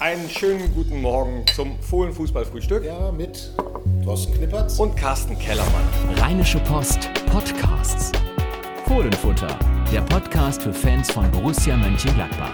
Einen 0.00 0.28
schönen 0.28 0.72
guten 0.76 1.02
Morgen 1.02 1.44
zum 1.56 1.76
Fohlenfußballfrühstück. 1.80 2.84
Ja, 2.84 3.10
mit 3.10 3.52
Thorsten 4.04 4.32
Knippertz 4.32 4.78
und 4.78 4.96
Carsten 4.96 5.36
Kellermann. 5.36 5.82
Rheinische 6.18 6.60
Post 6.60 7.10
Podcasts. 7.32 8.12
Fohlenfutter, 8.86 9.58
der 9.92 10.02
Podcast 10.02 10.62
für 10.62 10.72
Fans 10.72 11.10
von 11.10 11.28
Borussia 11.32 11.76
Mönchengladbach. 11.76 12.52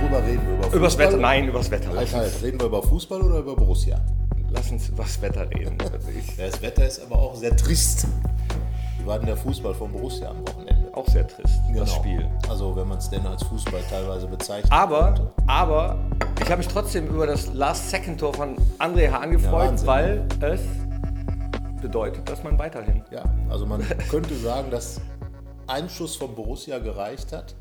Worüber 0.00 0.24
reden 0.24 0.46
wir? 0.46 0.54
Über 0.54 0.62
Fußball? 0.62 0.78
Übers 0.78 0.98
Wetter? 0.98 1.16
Nein, 1.18 1.48
übers 1.48 1.70
Wetter. 1.70 1.92
Halt, 1.94 2.14
halt. 2.14 2.42
Reden 2.42 2.58
wir 2.58 2.68
über 2.68 2.82
Fußball 2.82 3.20
oder 3.20 3.40
über 3.40 3.54
Borussia? 3.54 4.00
Lass 4.50 4.70
uns 4.72 4.88
übers 4.88 5.20
Wetter 5.20 5.50
reden. 5.50 5.76
das 6.38 6.62
Wetter 6.62 6.86
ist 6.86 7.02
aber 7.02 7.16
auch 7.16 7.36
sehr 7.36 7.54
trist. 7.54 8.06
Wie 8.98 9.06
war 9.06 9.18
denn 9.18 9.26
der 9.26 9.36
Fußball 9.36 9.74
von 9.74 9.92
Borussia 9.92 10.30
am 10.30 10.40
Wochenende? 10.40 10.67
Auch 10.98 11.06
sehr 11.06 11.28
trist, 11.28 11.60
genau. 11.68 11.78
das 11.78 11.94
Spiel. 11.94 12.28
Also 12.48 12.74
wenn 12.74 12.88
man 12.88 12.98
es 12.98 13.08
denn 13.08 13.24
als 13.24 13.44
Fußball 13.44 13.80
teilweise 13.88 14.26
bezeichnet. 14.26 14.72
Aber, 14.72 15.14
könnte. 15.14 15.32
aber 15.46 15.96
ich 16.40 16.46
habe 16.46 16.56
mich 16.56 16.66
trotzdem 16.66 17.06
über 17.06 17.24
das 17.24 17.54
Last-Second-Tor 17.54 18.34
von 18.34 18.56
André 18.80 19.08
Hahn 19.08 19.30
gefreut, 19.30 19.80
ja, 19.80 19.86
weil 19.86 20.26
es 20.40 20.60
bedeutet, 21.80 22.28
dass 22.28 22.42
man 22.42 22.58
weiterhin. 22.58 23.04
Ja, 23.12 23.22
also 23.48 23.64
man 23.64 23.86
könnte 24.10 24.34
sagen, 24.34 24.72
dass 24.72 25.00
ein 25.68 25.88
Schuss 25.88 26.16
von 26.16 26.34
Borussia 26.34 26.80
gereicht 26.80 27.32
hat, 27.32 27.54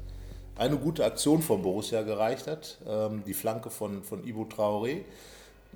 eine 0.56 0.76
gute 0.76 1.06
Aktion 1.06 1.44
von 1.44 1.62
Borussia 1.62 2.02
gereicht 2.02 2.48
hat, 2.48 2.80
ähm, 2.88 3.23
die 3.23 3.36
Flanke 3.36 3.70
von, 3.70 4.02
von 4.02 4.23
Ibo 4.23 4.45
Traoré 4.45 5.04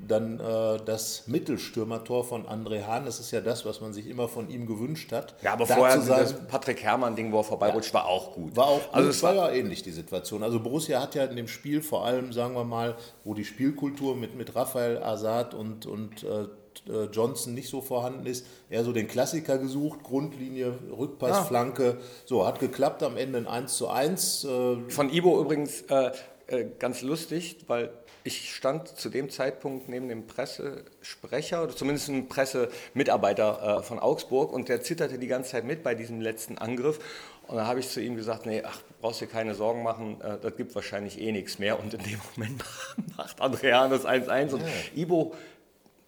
dann 0.07 0.39
äh, 0.39 0.77
das 0.85 1.27
Mittelstürmertor 1.27 2.23
von 2.23 2.45
André 2.45 2.85
Hahn, 2.85 3.05
das 3.05 3.19
ist 3.19 3.31
ja 3.31 3.41
das, 3.41 3.65
was 3.65 3.81
man 3.81 3.93
sich 3.93 4.07
immer 4.07 4.27
von 4.27 4.49
ihm 4.49 4.65
gewünscht 4.65 5.11
hat. 5.11 5.35
Ja, 5.41 5.53
aber 5.53 5.65
vorher 5.65 6.01
sagen, 6.01 6.21
das 6.21 6.47
Patrick 6.47 6.83
Herrmann-Ding, 6.83 7.31
wo 7.31 7.39
er 7.39 7.43
vorbeirutscht, 7.43 7.93
ja, 7.93 7.99
war 7.99 8.05
auch 8.05 8.33
gut. 8.33 8.55
War 8.55 8.67
auch 8.67 8.81
gut, 8.81 8.93
also 8.93 9.09
es 9.09 9.21
war 9.23 9.33
ja 9.35 9.49
ähnlich 9.51 9.83
die 9.83 9.91
Situation. 9.91 10.43
Also 10.43 10.59
Borussia 10.59 11.01
hat 11.01 11.15
ja 11.15 11.25
in 11.25 11.35
dem 11.35 11.47
Spiel 11.47 11.81
vor 11.81 12.05
allem, 12.05 12.33
sagen 12.33 12.55
wir 12.55 12.63
mal, 12.63 12.95
wo 13.23 13.33
die 13.33 13.45
Spielkultur 13.45 14.15
mit, 14.15 14.35
mit 14.35 14.55
Raphael 14.55 15.03
Azad 15.03 15.53
und, 15.53 15.85
und 15.85 16.23
äh, 16.23 16.43
äh 16.89 17.05
Johnson 17.11 17.53
nicht 17.53 17.69
so 17.69 17.81
vorhanden 17.81 18.25
ist, 18.25 18.45
eher 18.69 18.83
so 18.83 18.93
den 18.93 19.07
Klassiker 19.07 19.57
gesucht, 19.57 20.03
Grundlinie, 20.03 20.73
Rückpass, 20.97 21.37
ja. 21.37 21.43
Flanke. 21.43 21.97
So, 22.25 22.45
hat 22.47 22.59
geklappt, 22.59 23.03
am 23.03 23.17
Ende 23.17 23.37
ein 23.37 23.47
1 23.47 23.77
zu 23.77 23.89
1. 23.89 24.45
Äh 24.45 24.77
von 24.89 25.11
Ibo 25.11 25.39
übrigens 25.39 25.81
äh, 25.83 26.11
äh, 26.51 26.65
ganz 26.79 27.01
lustig, 27.01 27.57
weil 27.67 27.91
ich 28.23 28.53
stand 28.53 28.87
zu 28.87 29.09
dem 29.09 29.29
Zeitpunkt 29.29 29.89
neben 29.89 30.07
dem 30.07 30.27
Pressesprecher 30.27 31.63
oder 31.63 31.75
zumindest 31.75 32.09
einem 32.09 32.27
Pressemitarbeiter 32.27 33.79
äh, 33.79 33.83
von 33.83 33.99
Augsburg 33.99 34.53
und 34.53 34.69
der 34.69 34.81
zitterte 34.81 35.17
die 35.17 35.27
ganze 35.27 35.51
Zeit 35.51 35.65
mit 35.65 35.83
bei 35.83 35.95
diesem 35.95 36.21
letzten 36.21 36.57
Angriff. 36.57 36.99
Und 37.47 37.57
da 37.57 37.65
habe 37.65 37.79
ich 37.79 37.89
zu 37.89 38.01
ihm 38.01 38.15
gesagt, 38.15 38.45
nee, 38.45 38.61
ach, 38.65 38.79
brauchst 39.01 39.21
dir 39.21 39.27
keine 39.27 39.55
Sorgen 39.55 39.83
machen, 39.83 40.21
äh, 40.21 40.37
das 40.41 40.55
gibt 40.55 40.75
wahrscheinlich 40.75 41.19
eh 41.19 41.31
nichts 41.31 41.59
mehr. 41.59 41.79
Und 41.79 41.93
in 41.93 42.03
dem 42.03 42.19
Moment 42.35 42.63
macht 43.17 43.41
Adrian 43.41 43.89
das 43.89 44.05
1-1 44.05 44.53
und 44.53 44.63
Ibo, 44.95 45.33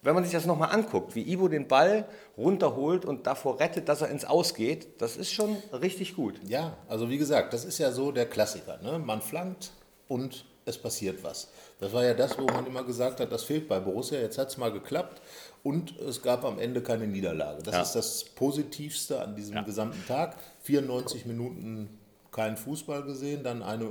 wenn 0.03 0.14
man 0.14 0.23
sich 0.23 0.34
das 0.34 0.45
nochmal 0.45 0.72
anguckt, 0.72 1.16
wie 1.16 1.31
Ibo 1.31 1.47
den 1.47 1.67
Ball 1.67 2.06
runterholt 2.38 3.06
und 3.06 3.25
davor 3.25 3.59
rettet, 3.59 3.88
dass 3.89 4.02
er 4.02 4.09
ins 4.09 4.25
Ausgeht, 4.25 5.02
das 5.02 5.17
ist 5.17 5.31
schon 5.31 5.56
richtig 5.72 6.16
gut. 6.16 6.39
Ja, 6.45 6.78
also 6.88 7.09
wie 7.09 7.17
gesagt, 7.17 7.53
das 7.53 7.64
ist 7.66 7.78
ja 7.78 7.91
so 7.91 8.11
der 8.11 8.25
Klassiker. 8.25 8.80
Ne? 8.84 9.00
Man 9.00 9.22
flankt 9.22 9.72
und 10.08 10.45
es 10.66 10.78
passiert 10.78 11.23
was. 11.23 11.50
Das 11.80 11.92
war 11.94 12.03
ja 12.03 12.14
das, 12.14 12.38
wo 12.38 12.45
man 12.45 12.66
immer 12.66 12.83
gesagt 12.83 13.19
hat, 13.19 13.31
das 13.31 13.44
fehlt 13.44 13.67
bei 13.67 13.80
Borussia. 13.80 14.19
Jetzt 14.19 14.38
hat 14.38 14.50
es 14.50 14.58
mal 14.58 14.72
geklappt 14.72 15.22
und 15.64 15.97
es 16.00 16.22
gab 16.22 16.45
am 16.45 16.59
Ende 16.59 16.81
keine 16.81 17.08
Niederlage. 17.08 17.64
Das 17.64 17.73
ja. 17.73 17.81
ist 17.81 17.94
das 17.94 18.23
Positivste 18.23 19.22
an 19.22 19.36
diesem 19.36 19.56
ja. 19.56 19.61
gesamten 19.61 20.06
Tag. 20.08 20.38
94 20.64 21.25
Minuten 21.25 22.00
kein 22.31 22.58
Fußball 22.58 23.03
gesehen, 23.03 23.44
dann 23.44 23.61
eine 23.61 23.89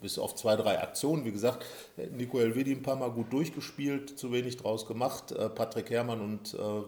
bis 0.00 0.18
auf 0.18 0.34
zwei, 0.34 0.56
drei 0.56 0.80
Aktionen. 0.80 1.24
Wie 1.24 1.32
gesagt, 1.32 1.64
Nico 2.12 2.38
Elvedi 2.38 2.72
ein 2.72 2.82
paar 2.82 2.96
Mal 2.96 3.10
gut 3.10 3.32
durchgespielt, 3.32 4.18
zu 4.18 4.32
wenig 4.32 4.56
draus 4.56 4.86
gemacht. 4.86 5.32
Äh, 5.32 5.48
Patrick 5.48 5.90
Herrmann 5.90 6.20
und 6.20 6.54
äh, 6.54 6.82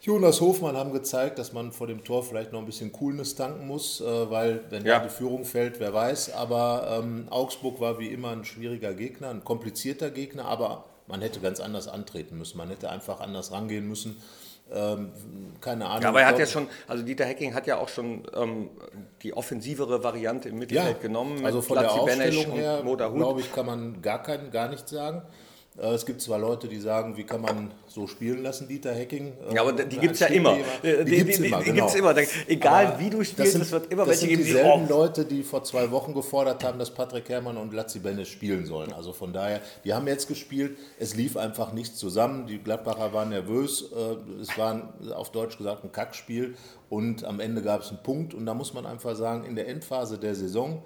Jonas 0.00 0.40
Hofmann 0.40 0.76
haben 0.76 0.92
gezeigt, 0.92 1.38
dass 1.38 1.52
man 1.52 1.72
vor 1.72 1.86
dem 1.86 2.04
Tor 2.04 2.22
vielleicht 2.22 2.52
noch 2.52 2.60
ein 2.60 2.66
bisschen 2.66 2.92
Coolness 2.92 3.34
tanken 3.34 3.66
muss, 3.66 4.00
äh, 4.00 4.30
weil 4.30 4.64
wenn 4.70 4.84
ja. 4.86 5.00
die 5.00 5.08
Führung 5.08 5.44
fällt, 5.44 5.80
wer 5.80 5.92
weiß. 5.92 6.32
Aber 6.32 7.00
ähm, 7.02 7.26
Augsburg 7.30 7.80
war 7.80 7.98
wie 7.98 8.08
immer 8.08 8.30
ein 8.30 8.44
schwieriger 8.44 8.94
Gegner, 8.94 9.30
ein 9.30 9.44
komplizierter 9.44 10.10
Gegner, 10.10 10.44
aber 10.44 10.84
man 11.08 11.20
hätte 11.20 11.40
ganz 11.40 11.58
anders 11.58 11.88
antreten 11.88 12.38
müssen. 12.38 12.58
Man 12.58 12.68
hätte 12.68 12.90
einfach 12.90 13.20
anders 13.20 13.50
rangehen 13.50 13.88
müssen. 13.88 14.16
Ähm, 14.72 15.12
keine 15.60 15.86
Ahnung. 15.86 16.02
Ja, 16.02 16.08
aber 16.10 16.20
er 16.20 16.28
hat 16.28 16.38
ja 16.38 16.46
schon, 16.46 16.68
also 16.86 17.02
Dieter 17.02 17.24
Hecking 17.24 17.54
hat 17.54 17.66
ja 17.66 17.78
auch 17.78 17.88
schon 17.88 18.22
ähm, 18.34 18.70
die 19.22 19.34
offensivere 19.34 20.04
Variante 20.04 20.48
im 20.48 20.58
Mittelfeld 20.58 20.96
ja, 20.96 21.02
genommen. 21.02 21.44
Also 21.44 21.62
von 21.62 21.78
Platzi 21.78 21.94
der 21.94 22.02
Aufstellung 22.02 22.52
her, 22.52 22.82
glaube 22.82 23.40
ich, 23.40 23.52
kann 23.52 23.66
man 23.66 24.02
gar, 24.02 24.22
kein, 24.22 24.50
gar 24.50 24.68
nichts 24.68 24.90
sagen. 24.90 25.22
Äh, 25.80 25.94
es 25.94 26.04
gibt 26.04 26.20
zwar 26.20 26.38
Leute, 26.38 26.68
die 26.68 26.80
sagen, 26.80 27.16
wie 27.16 27.24
kann 27.24 27.40
man 27.40 27.70
so 27.86 28.06
spielen 28.06 28.42
lassen, 28.42 28.68
Dieter 28.68 28.92
Hecking. 28.92 29.32
Äh, 29.48 29.54
ja, 29.54 29.62
aber 29.62 29.72
die 29.72 29.98
gibt 29.98 30.14
es 30.14 30.20
ja 30.20 30.26
immer. 30.26 30.56
Die, 30.82 31.04
die 31.04 31.16
gibt 31.16 31.30
es 31.30 31.38
immer, 31.40 31.62
genau. 31.62 31.94
immer. 31.94 32.14
Egal 32.46 32.86
aber 32.86 33.00
wie 33.00 33.10
du 33.10 33.24
spielst, 33.24 33.52
sind, 33.52 33.62
es 33.62 33.70
wird 33.70 33.90
immer 33.92 34.06
welche 34.06 34.26
geben. 34.26 34.40
Das 34.40 34.48
sind 34.48 34.56
dieselben 34.58 34.86
die 34.86 34.92
Leute, 34.92 35.24
die 35.24 35.42
vor 35.42 35.62
zwei 35.64 35.90
Wochen 35.90 36.14
gefordert 36.14 36.64
haben, 36.64 36.78
dass 36.78 36.90
Patrick 36.90 37.28
Herrmann 37.28 37.56
und 37.56 37.72
Lazzi 37.72 38.00
Bennis 38.00 38.28
spielen 38.28 38.66
sollen. 38.66 38.92
Also 38.92 39.12
von 39.12 39.32
daher, 39.32 39.60
die 39.84 39.94
haben 39.94 40.06
jetzt 40.06 40.26
gespielt. 40.26 40.76
Es 40.98 41.14
lief 41.14 41.36
einfach 41.36 41.72
nichts 41.72 41.96
zusammen. 41.96 42.46
Die 42.46 42.58
Gladbacher 42.58 43.12
waren 43.12 43.28
nervös. 43.28 43.92
Äh, 43.92 44.40
es 44.40 44.56
war 44.58 44.94
auf 45.14 45.30
Deutsch 45.30 45.58
gesagt 45.58 45.84
ein 45.84 45.92
Kackspiel. 45.92 46.56
Und 46.90 47.24
am 47.24 47.38
Ende 47.38 47.62
gab 47.62 47.82
es 47.82 47.90
einen 47.90 48.02
Punkt. 48.02 48.34
Und 48.34 48.46
da 48.46 48.54
muss 48.54 48.74
man 48.74 48.86
einfach 48.86 49.14
sagen, 49.14 49.44
in 49.44 49.54
der 49.54 49.68
Endphase 49.68 50.18
der 50.18 50.34
Saison 50.34 50.82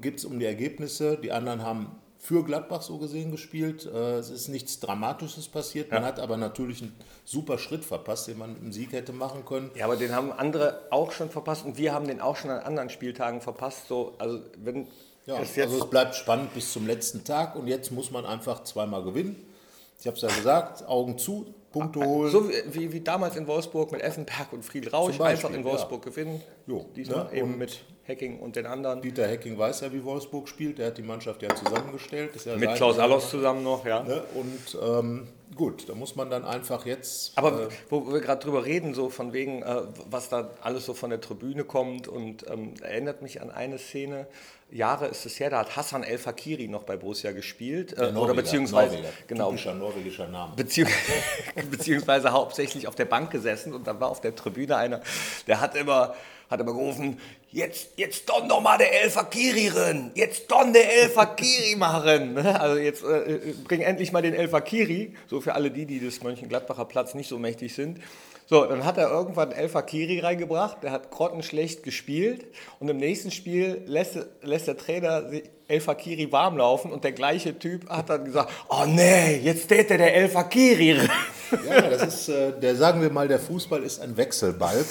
gibt 0.00 0.18
es 0.18 0.24
um 0.24 0.38
die 0.38 0.46
Ergebnisse. 0.46 1.16
Die 1.22 1.30
anderen 1.30 1.62
haben 1.62 1.92
für 2.22 2.44
Gladbach 2.44 2.82
so 2.82 2.98
gesehen 2.98 3.30
gespielt. 3.30 3.86
Äh, 3.86 4.18
es 4.18 4.28
ist 4.28 4.48
nichts 4.48 4.78
Dramatisches 4.78 5.48
passiert. 5.48 5.90
Man 5.90 6.02
ja. 6.02 6.08
hat 6.08 6.20
aber 6.20 6.36
natürlich 6.36 6.82
einen 6.82 6.94
super 7.24 7.56
Schritt 7.56 7.82
verpasst, 7.82 8.28
den 8.28 8.38
man 8.38 8.52
mit 8.52 8.62
dem 8.62 8.72
Sieg 8.72 8.92
hätte 8.92 9.14
machen 9.14 9.46
können. 9.46 9.70
Ja, 9.74 9.86
aber 9.86 9.96
den 9.96 10.14
haben 10.14 10.30
andere 10.30 10.82
auch 10.90 11.12
schon 11.12 11.30
verpasst 11.30 11.64
und 11.64 11.78
wir 11.78 11.94
haben 11.94 12.06
den 12.06 12.20
auch 12.20 12.36
schon 12.36 12.50
an 12.50 12.60
anderen 12.60 12.90
Spieltagen 12.90 13.40
verpasst. 13.40 13.88
So, 13.88 14.14
also 14.18 14.40
wenn 14.62 14.86
ja, 15.24 15.36
also 15.36 15.78
es 15.78 15.90
bleibt 15.90 16.14
spannend 16.14 16.52
bis 16.54 16.72
zum 16.72 16.86
letzten 16.86 17.24
Tag 17.24 17.56
und 17.56 17.66
jetzt 17.66 17.90
muss 17.90 18.10
man 18.10 18.26
einfach 18.26 18.64
zweimal 18.64 19.02
gewinnen. 19.02 19.36
Ich 19.98 20.06
habe 20.06 20.16
es 20.16 20.22
ja 20.22 20.28
gesagt, 20.28 20.86
Augen 20.86 21.18
zu, 21.18 21.54
Punkte 21.72 22.00
holen. 22.00 22.30
So 22.30 22.48
wie, 22.48 22.92
wie, 22.92 23.00
damals 23.00 23.36
in 23.36 23.46
Wolfsburg 23.46 23.92
mit 23.92 24.00
Effenberg 24.02 24.52
und 24.52 24.64
Friedel 24.64 24.90
Rausch, 24.90 25.20
einfach 25.20 25.50
in 25.50 25.64
Wolfsburg 25.64 26.04
ja. 26.04 26.10
gewinnen. 26.10 26.42
Jo, 26.66 26.86
Diesmal 26.96 27.24
ne? 27.26 27.32
eben 27.34 27.58
mit 27.58 27.80
Hacking 28.10 28.38
und 28.38 28.56
den 28.56 28.66
anderen. 28.66 29.00
Dieter 29.00 29.28
Hacking 29.28 29.56
weiß 29.56 29.80
ja, 29.80 29.92
wie 29.92 30.04
Wolfsburg 30.04 30.48
spielt. 30.48 30.78
Der 30.78 30.88
hat 30.88 30.98
die 30.98 31.02
Mannschaft 31.02 31.42
ja 31.42 31.54
zusammengestellt. 31.54 32.32
Ja 32.44 32.56
mit 32.56 32.74
Klaus 32.74 32.98
Allers 32.98 33.30
zusammen 33.30 33.62
noch, 33.62 33.84
ja. 33.86 34.02
Ne? 34.02 34.22
Und 34.34 34.78
ähm, 34.82 35.28
gut, 35.54 35.88
da 35.88 35.94
muss 35.94 36.16
man 36.16 36.30
dann 36.30 36.44
einfach 36.44 36.86
jetzt. 36.86 37.32
Aber 37.36 37.62
äh, 37.62 37.68
wo 37.88 38.12
wir 38.12 38.20
gerade 38.20 38.42
drüber 38.42 38.64
reden, 38.64 38.94
so 38.94 39.08
von 39.08 39.32
wegen, 39.32 39.62
äh, 39.62 39.82
was 40.10 40.28
da 40.28 40.50
alles 40.60 40.86
so 40.86 40.94
von 40.94 41.10
der 41.10 41.20
Tribüne 41.20 41.64
kommt 41.64 42.08
und 42.08 42.48
ähm, 42.50 42.74
erinnert 42.82 43.22
mich 43.22 43.40
an 43.40 43.50
eine 43.50 43.78
Szene. 43.78 44.26
Jahre 44.72 45.06
ist 45.06 45.26
es 45.26 45.40
her, 45.40 45.50
da 45.50 45.60
hat 45.60 45.76
Hassan 45.76 46.04
El 46.04 46.18
Fakiri 46.18 46.68
noch 46.68 46.84
bei 46.84 46.96
Borussia 46.96 47.32
gespielt. 47.32 47.98
Äh, 47.98 48.12
oder 48.14 48.34
beziehungsweise, 48.34 48.96
Norweger, 48.96 49.12
genau. 49.26 49.50
Typischer 49.50 49.74
norwegischer 49.74 50.28
Name. 50.28 50.54
Beziehungs 50.54 50.92
beziehungsweise 51.70 52.32
hauptsächlich 52.32 52.86
auf 52.86 52.94
der 52.94 53.06
Bank 53.06 53.30
gesessen 53.30 53.74
und 53.74 53.86
dann 53.86 54.00
war 54.00 54.08
auf 54.08 54.20
der 54.20 54.34
Tribüne 54.34 54.76
einer, 54.76 55.00
der 55.46 55.60
hat 55.60 55.74
immer 55.74 56.14
hat 56.50 56.60
immer 56.60 56.72
gerufen, 56.72 57.18
jetzt, 57.52 57.90
jetzt 57.96 58.28
doch 58.28 58.60
mal 58.60 58.76
der 58.76 59.02
El 59.02 59.10
Fakiri 59.10 59.68
rein, 59.68 60.10
jetzt 60.14 60.50
don 60.50 60.72
der 60.72 61.02
El 61.02 61.08
Fakiri 61.08 61.76
machen. 61.76 62.36
Also 62.60 62.76
jetzt 62.76 63.04
äh, 63.04 63.34
äh, 63.34 63.54
bring 63.64 63.80
endlich 63.80 64.12
mal 64.12 64.20
den 64.20 64.34
El 64.34 64.48
Fakiri, 64.48 65.14
so 65.28 65.40
für 65.40 65.54
alle 65.54 65.70
die, 65.70 65.86
die 65.86 66.00
des 66.00 66.22
Mönchengladbacher 66.22 66.84
Platz 66.84 67.14
nicht 67.14 67.28
so 67.28 67.38
mächtig 67.38 67.74
sind. 67.74 68.00
So, 68.46 68.64
dann 68.64 68.84
hat 68.84 68.98
er 68.98 69.08
irgendwann 69.08 69.52
El 69.52 69.68
Fakiri 69.68 70.18
reingebracht, 70.18 70.82
der 70.82 70.90
hat 70.90 71.12
grottenschlecht 71.12 71.84
gespielt 71.84 72.46
und 72.80 72.88
im 72.88 72.96
nächsten 72.96 73.30
Spiel 73.30 73.82
lässt, 73.86 74.18
lässt 74.42 74.66
der 74.66 74.76
Trainer 74.76 75.30
El 75.68 75.80
Fakiri 75.80 76.32
warm 76.32 76.56
laufen 76.56 76.90
und 76.90 77.04
der 77.04 77.12
gleiche 77.12 77.56
Typ 77.56 77.88
hat 77.88 78.10
dann 78.10 78.24
gesagt, 78.24 78.50
oh 78.68 78.86
nee, 78.86 79.36
jetzt 79.36 79.66
steht 79.66 79.90
der 79.90 80.14
El 80.14 80.28
Fakiri. 80.28 80.98
Ja, 81.68 81.80
das 81.90 82.02
ist, 82.02 82.28
äh, 82.28 82.58
der 82.58 82.74
sagen 82.74 83.00
wir 83.00 83.10
mal, 83.10 83.28
der 83.28 83.38
Fußball 83.38 83.84
ist 83.84 84.00
ein 84.00 84.16
Wechselbalg. 84.16 84.86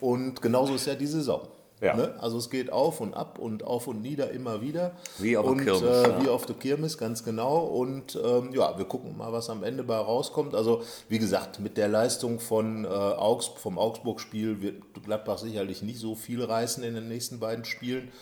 Und 0.00 0.40
genauso 0.42 0.74
ist 0.74 0.86
ja 0.86 0.94
die 0.94 1.06
Saison. 1.06 1.42
Ja. 1.80 1.96
Ne? 1.96 2.14
Also 2.18 2.36
es 2.36 2.50
geht 2.50 2.70
auf 2.70 3.00
und 3.00 3.14
ab 3.14 3.38
und 3.38 3.64
auf 3.64 3.86
und 3.86 4.02
nieder 4.02 4.30
immer 4.32 4.60
wieder. 4.60 4.92
Wie 5.18 5.36
auf 5.36 5.46
und, 5.46 5.58
der 5.58 5.74
Kirmes. 5.74 5.82
Äh, 5.82 6.10
ja. 6.10 6.22
Wie 6.22 6.28
auf 6.28 6.44
der 6.44 6.56
Kirmes, 6.56 6.98
ganz 6.98 7.24
genau. 7.24 7.58
Und 7.58 8.18
ähm, 8.22 8.50
ja, 8.52 8.76
wir 8.76 8.84
gucken 8.84 9.16
mal, 9.16 9.32
was 9.32 9.48
am 9.48 9.64
Ende 9.64 9.82
bei 9.82 9.96
rauskommt. 9.96 10.54
Also 10.54 10.82
wie 11.08 11.18
gesagt, 11.18 11.58
mit 11.58 11.78
der 11.78 11.88
Leistung 11.88 12.38
von, 12.38 12.84
äh, 12.84 12.88
Augs 12.88 13.46
vom 13.46 13.78
Augsburg-Spiel 13.78 14.60
wird 14.60 14.82
Gladbach 15.04 15.38
sicherlich 15.38 15.82
nicht 15.82 15.98
so 15.98 16.14
viel 16.14 16.44
reißen 16.44 16.84
in 16.84 16.94
den 16.94 17.08
nächsten 17.08 17.40
beiden 17.40 17.64
Spielen. 17.64 18.12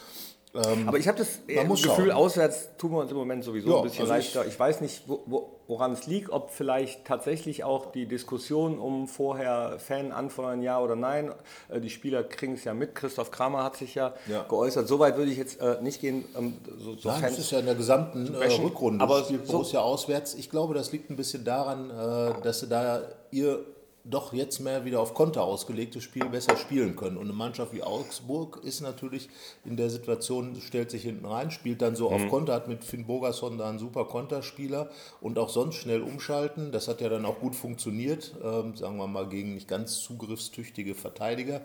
Aber 0.54 0.98
ich 0.98 1.06
habe 1.08 1.18
das 1.18 1.40
äh, 1.46 1.62
Gefühl, 1.64 1.76
schauen. 1.78 2.10
auswärts 2.10 2.70
tun 2.78 2.92
wir 2.92 2.98
uns 3.00 3.10
im 3.10 3.16
Moment 3.16 3.44
sowieso 3.44 3.68
Ja, 3.70 3.76
ein 3.78 3.82
bisschen 3.84 4.02
also 4.02 4.14
ich- 4.14 4.34
leichter. 4.34 4.46
Ich, 4.46 4.58
weiß 4.58 4.80
nicht, 4.80 5.02
wo, 5.06 5.20
wo, 5.26 5.50
woran 5.66 5.92
es 5.92 6.06
liegt, 6.06 6.30
ob 6.30 6.50
vielleicht 6.50 7.04
tatsächlich 7.04 7.64
auch 7.64 7.92
die 7.92 8.06
Diskussion 8.06 8.78
um 8.78 9.08
vorher 9.08 9.78
Fan 9.78 10.10
anfeuern, 10.10 10.62
ja 10.62 10.80
oder 10.80 10.96
nein. 10.96 11.32
Äh, 11.68 11.80
Die 11.80 11.90
Spieler 11.90 12.22
kriegen 12.24 12.54
es 12.54 12.64
ja 12.64 12.72
mit. 12.74 12.94
Christoph 12.94 13.30
Kramer 13.30 13.62
hat 13.62 13.76
sich 13.76 13.94
ja, 13.94 14.14
Ja. 14.26 14.44
geäußert. 14.48 14.88
Soweit 14.88 15.16
würde 15.18 15.30
ich 15.30 15.36
jetzt 15.38 15.60
äh, 15.60 15.82
nicht 15.82 16.00
gehen. 16.00 16.24
Ähm, 16.36 16.56
so, 16.78 16.94
so 16.96 17.08
Nein, 17.10 17.20
Fans- 17.20 17.36
das 17.36 17.44
ist 17.44 17.50
ja 17.52 17.58
in 17.60 17.66
der 17.66 17.74
gesamten 17.74 18.34
äh. 18.34 18.46
Rückrunde. 18.62 19.02
Aber 19.04 19.22
spielt 19.24 19.46
so- 19.46 19.52
Borussia 19.52 19.80
auswärts. 19.80 20.34
Ich 20.34 20.48
glaube, 20.50 20.72
das 20.74 20.92
liegt 20.92 21.10
ein 21.10 21.16
bisschen 21.16 21.44
daran, 21.44 21.90
äh, 21.90 22.40
dass 22.42 22.60
sie 22.60 22.68
da 22.68 23.02
ihr 23.30 23.64
doch 24.10 24.32
jetzt 24.32 24.60
mehr 24.60 24.84
wieder 24.84 25.00
auf 25.00 25.14
Konter 25.14 25.42
ausgelegtes 25.44 26.02
Spiel 26.02 26.24
besser 26.26 26.56
spielen 26.56 26.96
können. 26.96 27.16
Und 27.16 27.24
eine 27.24 27.32
Mannschaft 27.32 27.72
wie 27.72 27.82
Augsburg 27.82 28.60
ist 28.64 28.80
natürlich 28.80 29.28
in 29.64 29.76
der 29.76 29.90
Situation, 29.90 30.56
stellt 30.60 30.90
sich 30.90 31.02
hinten 31.02 31.26
rein, 31.26 31.50
spielt 31.50 31.82
dann 31.82 31.96
so 31.96 32.08
Mhm. 32.08 32.14
auf 32.14 32.28
Konter, 32.28 32.54
hat 32.54 32.68
mit 32.68 32.84
Finn 32.84 33.06
Bogerson 33.06 33.58
da 33.58 33.68
einen 33.68 33.78
super 33.78 34.04
Konterspieler 34.06 34.90
und 35.20 35.38
auch 35.38 35.48
sonst 35.48 35.76
schnell 35.76 36.02
umschalten. 36.02 36.72
Das 36.72 36.88
hat 36.88 37.00
ja 37.00 37.08
dann 37.08 37.24
auch 37.24 37.38
gut 37.40 37.54
funktioniert, 37.54 38.34
ähm, 38.42 38.74
sagen 38.76 38.96
wir 38.96 39.06
mal 39.06 39.28
gegen 39.28 39.54
nicht 39.54 39.68
ganz 39.68 39.98
zugriffstüchtige 40.00 40.94
Verteidiger. 40.94 41.60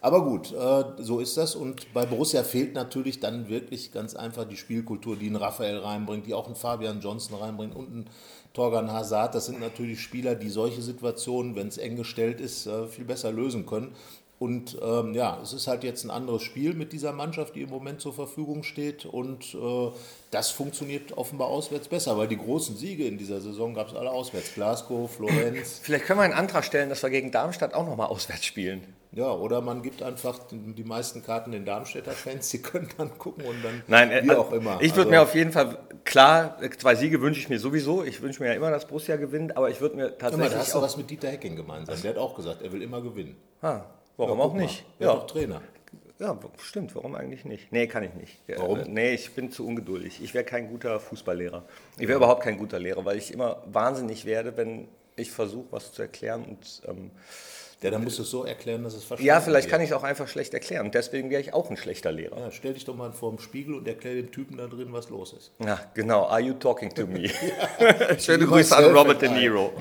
Aber 0.00 0.24
gut, 0.24 0.52
äh, 0.52 0.84
so 0.98 1.20
ist 1.20 1.36
das. 1.36 1.54
Und 1.54 1.92
bei 1.92 2.06
Borussia 2.06 2.42
fehlt 2.42 2.74
natürlich 2.74 3.20
dann 3.20 3.48
wirklich 3.48 3.92
ganz 3.92 4.14
einfach 4.14 4.44
die 4.44 4.56
Spielkultur, 4.56 5.16
die 5.16 5.28
ein 5.28 5.36
Raphael 5.36 5.78
reinbringt, 5.78 6.26
die 6.26 6.34
auch 6.34 6.48
ein 6.48 6.54
Fabian 6.54 7.00
Johnson 7.00 7.38
reinbringt 7.38 7.74
und 7.74 7.94
ein 7.94 8.10
Torgan 8.52 8.92
Hazard. 8.92 9.34
Das 9.34 9.46
sind 9.46 9.60
natürlich 9.60 10.00
Spieler, 10.00 10.34
die 10.34 10.50
solche 10.50 10.82
Situationen, 10.82 11.54
wenn 11.56 11.68
es 11.68 11.78
eng 11.78 11.96
gestellt 11.96 12.40
ist, 12.40 12.66
äh, 12.66 12.86
viel 12.86 13.04
besser 13.04 13.32
lösen 13.32 13.66
können. 13.66 13.94
Und 14.38 14.78
ähm, 14.80 15.14
ja, 15.14 15.40
es 15.42 15.52
ist 15.52 15.66
halt 15.66 15.82
jetzt 15.82 16.04
ein 16.04 16.10
anderes 16.10 16.42
Spiel 16.42 16.72
mit 16.74 16.92
dieser 16.92 17.12
Mannschaft, 17.12 17.56
die 17.56 17.62
im 17.62 17.70
Moment 17.70 18.00
zur 18.00 18.12
Verfügung 18.12 18.62
steht. 18.62 19.04
Und 19.04 19.54
äh, 19.54 19.90
das 20.30 20.50
funktioniert 20.50 21.18
offenbar 21.18 21.48
auswärts 21.48 21.88
besser, 21.88 22.16
weil 22.16 22.28
die 22.28 22.36
großen 22.36 22.76
Siege 22.76 23.04
in 23.04 23.18
dieser 23.18 23.40
Saison 23.40 23.74
gab 23.74 23.88
es 23.88 23.94
alle 23.94 24.12
auswärts. 24.12 24.54
Glasgow, 24.54 25.10
Florenz. 25.10 25.80
Vielleicht 25.82 26.04
können 26.04 26.20
wir 26.20 26.24
einen 26.24 26.34
Antrag 26.34 26.64
stellen, 26.64 26.88
dass 26.88 27.02
wir 27.02 27.10
gegen 27.10 27.32
Darmstadt 27.32 27.74
auch 27.74 27.86
nochmal 27.86 28.06
auswärts 28.06 28.44
spielen. 28.44 28.82
Ja, 29.18 29.32
oder 29.32 29.60
man 29.62 29.82
gibt 29.82 30.00
einfach 30.00 30.38
die 30.48 30.84
meisten 30.84 31.24
Karten 31.24 31.50
den 31.50 31.64
Darmstädter 31.64 32.12
Fans, 32.12 32.50
die 32.50 32.62
können 32.62 32.88
dann 32.98 33.18
gucken 33.18 33.44
und 33.46 33.64
dann 33.64 33.82
Nein, 33.88 34.12
äh, 34.12 34.22
wie 34.22 34.30
auch 34.30 34.52
immer. 34.52 34.76
Ich 34.80 34.92
würde 34.92 35.00
Also- 35.00 35.10
mir 35.10 35.22
auf 35.22 35.34
jeden 35.34 35.50
Fall, 35.50 35.76
klar, 36.04 36.56
äh, 36.62 36.70
zwei 36.70 36.94
Siege 36.94 37.20
wünsche 37.20 37.40
ich 37.40 37.48
mir 37.48 37.58
sowieso. 37.58 38.04
Ich 38.04 38.22
wünsche 38.22 38.40
mir 38.40 38.50
ja 38.50 38.54
immer, 38.54 38.70
dass 38.70 38.86
Borussia 38.86 39.16
gewinnt, 39.16 39.56
aber 39.56 39.70
ich 39.70 39.80
würde 39.80 39.96
mir 39.96 40.10
Guck 40.10 40.12
mal, 40.12 40.18
da 40.20 40.30
tatsächlich 40.36 40.58
hast 40.60 40.74
du 40.76 40.82
was 40.82 40.96
mit 40.96 41.10
Dieter 41.10 41.30
Hecking 41.30 41.56
gemeinsam. 41.56 42.00
Der 42.00 42.12
hat 42.12 42.18
auch 42.18 42.36
gesagt, 42.36 42.62
er 42.62 42.70
will 42.70 42.80
immer 42.80 43.00
gewinnen. 43.02 43.36
Ah, 43.60 43.80
warum 44.16 44.38
Ja, 44.38 44.44
auch 44.44 44.48
guck 44.50 44.56
mal, 44.56 44.62
nicht? 44.62 44.84
Der 45.00 45.06
Ja. 45.08 45.14
doch 45.14 45.26
Trainer. 45.26 45.62
ja, 46.20 46.38
stimmt. 46.62 46.94
Warum 46.94 47.16
eigentlich 47.16 47.44
nicht? 47.44 47.72
Nee, 47.72 47.88
kann 47.88 48.04
ich 48.04 48.14
nicht. 48.14 48.38
Ja, 48.46 48.58
Warum? 48.60 48.78
äh, 48.78 48.84
Nee, 48.88 49.14
ich 49.14 49.34
bin 49.34 49.50
zu 49.50 49.66
ungeduldig. 49.66 50.22
Ich 50.22 50.32
wäre 50.32 50.44
kein 50.44 50.68
guter 50.68 51.00
Fußballlehrer. 51.00 51.64
Ich 51.98 52.06
wäre 52.06 52.18
überhaupt 52.18 52.44
kein 52.44 52.56
guter 52.56 52.78
Lehrer, 52.78 53.04
weil 53.04 53.18
ich 53.18 53.32
immer 53.32 53.64
wahnsinnig 53.66 54.26
werde, 54.26 54.56
wenn 54.56 54.86
ich 55.16 55.32
versuche, 55.32 55.66
was 55.72 55.92
zu 55.92 56.02
erklären. 56.02 56.44
Und, 56.44 56.82
ähm, 56.86 57.10
Ja, 57.80 57.90
dann 57.92 58.02
musst 58.02 58.18
du 58.18 58.22
es 58.22 58.30
so 58.30 58.44
erklären, 58.44 58.82
dass 58.82 58.94
es 58.94 59.04
verstanden 59.04 59.28
ja, 59.28 59.40
vielleicht 59.40 59.66
wird. 59.66 59.72
kann 59.72 59.80
ich 59.82 59.90
es 59.90 59.96
auch 59.96 60.02
einfach 60.02 60.26
schlecht 60.26 60.52
erklären. 60.52 60.86
Und 60.86 60.94
deswegen 60.96 61.30
wäre 61.30 61.40
ich 61.40 61.54
auch 61.54 61.70
ein 61.70 61.76
schlechter 61.76 62.10
Lehrer. 62.10 62.36
Ja, 62.36 62.50
stell 62.50 62.74
dich 62.74 62.84
doch 62.84 62.96
mal 62.96 63.12
vor 63.12 63.30
dem 63.30 63.38
Spiegel 63.38 63.74
und 63.74 63.86
erklär 63.86 64.14
dem 64.16 64.32
Typen 64.32 64.56
da 64.56 64.66
drin, 64.66 64.88
was 64.90 65.10
los 65.10 65.32
ist. 65.32 65.52
Ja, 65.64 65.78
genau. 65.94 66.26
Are 66.26 66.40
you 66.40 66.54
talking 66.54 66.92
to 66.92 67.06
me? 67.06 67.30
Schöne 68.18 68.46
Grüße 68.46 68.76
an 68.76 68.84
Robert 68.96 69.22
De. 69.22 69.28
Niro. 69.28 69.72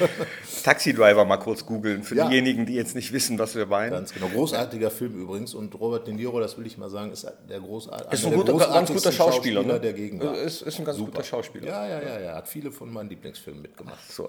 Taxi-Driver 0.64 1.24
mal 1.24 1.36
kurz 1.36 1.64
googeln 1.64 2.02
für 2.02 2.16
Ja. 2.16 2.28
diejenigen, 2.28 2.66
die 2.66 2.74
jetzt 2.74 2.96
nicht 2.96 3.12
wissen, 3.12 3.38
was 3.38 3.54
wir 3.54 3.66
meinen. 3.66 3.92
Ganz 3.92 4.12
genau. 4.12 4.26
Großartiger 4.26 4.90
Film 4.90 5.14
übrigens. 5.14 5.54
Und 5.54 5.72
Robert 5.78 6.08
De 6.08 6.14
Niro, 6.14 6.40
das 6.40 6.58
will 6.58 6.66
ich 6.66 6.76
mal 6.76 6.90
sagen, 6.90 7.12
ist 7.12 7.26
der 7.48 7.60
großartige 7.60 8.12
Ist 8.12 8.26
ein 8.26 8.34
guter, 8.34 8.54
ganz 8.58 8.92
guter 8.92 9.12
Schauspieler, 9.12 9.62
ne? 9.62 9.78
der 9.78 9.92
Gegenwart. 9.92 10.36
Ist, 10.38 10.62
ist 10.62 10.80
ein 10.80 10.84
ganz 10.84 10.98
guter 10.98 11.22
Schauspieler. 11.22 11.66
Ja, 11.68 11.86
ja, 11.86 12.02
ja, 12.02 12.20
ja. 12.20 12.34
Hat 12.34 12.48
viele 12.48 12.72
von 12.72 12.92
meinen 12.92 13.08
Lieblingsfilmen 13.08 13.62
mitgemacht. 13.62 14.10
So. 14.10 14.26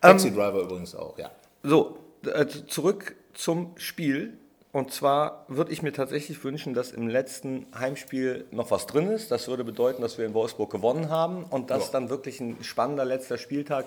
Taxi 0.00 0.32
Driver 0.32 0.60
übrigens 0.62 0.94
auch, 0.96 1.16
ja. 1.16 1.30
So, 1.64 1.98
äh, 2.32 2.46
zurück 2.68 3.16
zum 3.34 3.72
Spiel. 3.76 4.38
Und 4.72 4.92
zwar 4.92 5.44
würde 5.48 5.72
ich 5.72 5.82
mir 5.82 5.92
tatsächlich 5.92 6.42
wünschen, 6.42 6.74
dass 6.74 6.90
im 6.92 7.06
letzten 7.08 7.66
Heimspiel 7.78 8.44
noch 8.50 8.70
was 8.72 8.86
drin 8.86 9.08
ist. 9.08 9.30
Das 9.30 9.46
würde 9.48 9.62
bedeuten, 9.64 10.02
dass 10.02 10.18
wir 10.18 10.26
in 10.26 10.34
Wolfsburg 10.34 10.70
gewonnen 10.70 11.10
haben 11.10 11.44
und 11.44 11.70
dass 11.70 11.86
Ja. 11.86 11.92
dann 11.92 12.10
wirklich 12.10 12.40
ein 12.40 12.56
spannender 12.62 13.04
letzter 13.04 13.38
Spieltag 13.38 13.86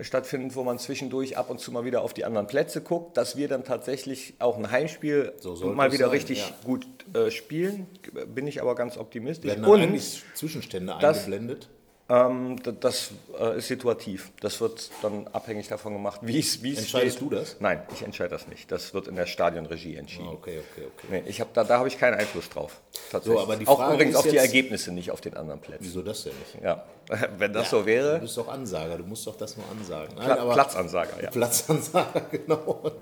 stattfindet, 0.00 0.54
wo 0.56 0.62
man 0.62 0.78
zwischendurch 0.78 1.36
ab 1.38 1.48
und 1.50 1.58
zu 1.60 1.70
mal 1.72 1.84
wieder 1.84 2.02
auf 2.02 2.12
die 2.14 2.24
anderen 2.24 2.46
Plätze 2.46 2.80
guckt, 2.82 3.16
dass 3.16 3.36
wir 3.36 3.48
dann 3.48 3.64
tatsächlich 3.64 4.34
auch 4.38 4.56
ein 4.58 4.70
Heimspiel 4.70 5.32
So 5.38 5.54
mal 5.72 5.92
wieder 5.92 6.06
sein, 6.06 6.14
richtig 6.14 6.38
ja. 6.40 6.54
gut 6.64 6.86
äh, 7.14 7.30
spielen. 7.30 7.86
Bin 8.34 8.46
ich 8.46 8.60
aber 8.62 8.74
ganz 8.74 8.96
optimistisch. 8.98 9.50
Werden 9.50 9.62
dann 9.64 9.70
Und 9.92 10.00
Zwischenstände 10.34 10.94
das- 11.00 11.18
eingeblendet. 11.24 11.68
Ähm, 12.08 12.56
das 12.80 13.10
äh, 13.38 13.58
ist 13.58 13.66
situativ. 13.68 14.30
Das 14.40 14.60
wird 14.60 14.90
dann 15.02 15.26
abhängig 15.28 15.66
davon 15.68 15.92
gemacht, 15.94 16.20
wie 16.22 16.38
es 16.38 16.62
wie 16.62 16.72
es 16.72 16.78
Entscheidest 16.78 17.16
steht. 17.16 17.30
du 17.30 17.34
das? 17.34 17.56
Nein, 17.60 17.82
ich 17.92 18.02
entscheide 18.02 18.30
das 18.30 18.46
nicht. 18.46 18.70
Das 18.70 18.94
wird 18.94 19.08
in 19.08 19.16
der 19.16 19.26
Stadionregie 19.26 19.96
entschieden. 19.96 20.28
Ah, 20.28 20.32
Okay, 20.34 20.60
okay, 20.72 20.86
okay. 20.86 21.06
Nee, 21.10 21.22
ich 21.26 21.40
hab, 21.40 21.52
da 21.54 21.64
da 21.64 21.78
habe 21.78 21.88
ich 21.88 21.98
keinen 21.98 22.14
Einfluss 22.14 22.48
drauf. 22.48 22.80
Tatsächlich. 23.10 23.38
So, 23.38 23.42
aber 23.42 23.56
die 23.56 23.66
Auch 23.66 23.78
Frage 23.78 23.94
übrigens 23.94 24.14
ist 24.14 24.20
auf 24.20 24.28
die 24.28 24.36
Ergebnisse, 24.36 24.92
nicht 24.92 25.10
auf 25.10 25.20
den 25.20 25.36
anderen 25.36 25.60
Plätzen. 25.60 25.84
Wieso 25.84 26.02
das 26.02 26.22
denn 26.24 26.32
nicht? 26.38 26.62
Ja, 26.64 26.84
wenn 27.38 27.52
das 27.52 27.70
so 27.70 27.80
Du 27.80 27.86
wäre, 27.86 28.18
bist 28.20 28.36
doch 28.36 28.48
Ansager, 28.48 28.98
du 28.98 29.04
musst 29.04 29.26
doch 29.26 29.36
das 29.36 29.56
nur 29.56 29.66
ansagen. 29.70 30.14
Nein, 30.16 30.26
Pla 30.26 30.36
aber- 30.38 30.52
Platzansager, 30.54 31.22
ja. 31.22 31.30
Platzansager, 31.30 32.20
genau. 32.30 32.92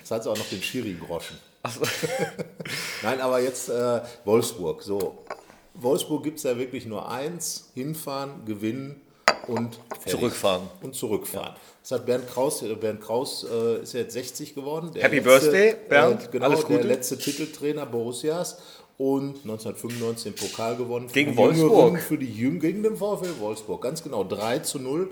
Das 0.00 0.10
hat 0.10 0.26
auch 0.26 0.36
noch 0.38 0.48
den 0.48 0.62
Schiri-Groschen. 0.62 1.38
Nein, 3.02 3.20
aber 3.20 3.40
jetzt 3.40 3.68
äh, 3.68 4.00
Wolfsburg. 4.24 4.82
So, 4.82 5.24
Wolfsburg 5.74 6.22
gibt 6.22 6.38
es 6.38 6.44
ja 6.44 6.56
wirklich 6.56 6.86
nur 6.86 7.08
eins: 7.10 7.70
hinfahren, 7.74 8.44
gewinnen 8.46 9.00
und 9.48 9.78
fertig. 9.90 10.12
Zurückfahren. 10.12 10.68
Und 10.82 10.94
zurückfahren. 10.94 11.54
Das 11.82 11.90
hat 11.92 12.06
Bernd 12.06 12.26
Kraus, 12.28 12.62
äh, 12.62 12.74
Bernd 12.74 13.00
Kraus 13.02 13.44
äh, 13.50 13.82
ist 13.82 13.92
ja 13.92 14.00
jetzt 14.00 14.14
60 14.14 14.54
geworden. 14.54 14.90
Der 14.94 15.02
Happy 15.02 15.20
Birthday, 15.20 15.76
Bernd. 15.88 16.24
Äh, 16.24 16.28
genau, 16.30 16.46
Alles 16.46 16.62
Gute. 16.62 16.78
der 16.78 16.84
letzte 16.84 17.18
Titeltrainer 17.18 17.86
Borussias. 17.86 18.58
Und 18.96 19.38
1995 19.42 20.34
den 20.34 20.34
Pokal 20.36 20.76
gewonnen. 20.76 21.08
für 21.08 21.14
Gegen 21.14 21.36
Wolfsburg. 21.36 21.72
Jüngeren, 21.72 21.96
Für 21.96 22.16
die 22.16 22.32
Jüngeren, 22.32 22.60
gegen 22.60 22.82
den 22.84 22.96
VfL 22.96 23.40
Wolfsburg, 23.40 23.82
ganz 23.82 24.04
genau. 24.04 24.22
3 24.22 24.60
zu 24.60 24.78
0. 24.78 25.10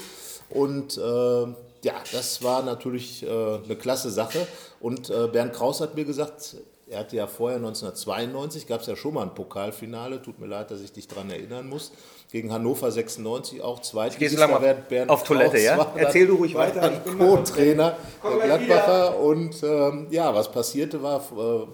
Und 0.51 0.97
äh, 0.97 1.01
ja, 1.01 1.95
das 2.13 2.45
war 2.45 2.63
natürlich 2.63 3.25
äh, 3.25 3.29
eine 3.29 3.75
klasse 3.75 4.11
Sache. 4.11 4.47
Und 4.79 5.11
äh, 5.11 5.27
Bernd 5.27 5.53
Kraus 5.53 5.81
hat 5.81 5.97
mir 5.97 6.05
gesagt, 6.05 6.55
er 6.93 7.01
hatte 7.01 7.17
ja 7.17 7.27
vorher 7.27 7.57
1992, 7.57 8.67
gab 8.67 8.83
es 8.83 8.87
ja 8.87 8.97
schon 8.97 9.15
mal 9.15 9.23
ein 9.23 9.35
Pokalfinale, 9.35 10.21
tut 10.23 10.39
mir 10.39 10.47
leid, 10.47 10.71
dass 10.71 10.81
ich 10.81 10.93
dich 10.93 11.09
daran 11.09 11.31
erinnern 11.31 11.69
muss, 11.69 11.93
gegen 12.31 12.53
Hannover 12.53 12.91
96 12.91 13.63
auch 13.63 13.81
zweit. 13.81 14.19
geh 14.19 14.29
so 14.29 14.39
lange 14.39 14.53
mal 14.53 15.09
auf 15.09 15.23
Toilette, 15.23 15.59
ja? 15.59 15.93
Erzähl 15.97 16.27
du 16.27 16.37
ruhig 16.37 16.55
weiter, 16.55 16.91
Co-Trainer 17.19 17.97
der 18.23 18.47
Gladbacher. 18.47 19.19
Und 19.19 19.63
ähm, 19.63 20.07
ja, 20.11 20.35
was 20.35 20.53
passierte 20.53 21.03
war, 21.03 21.21
äh, 21.21 21.67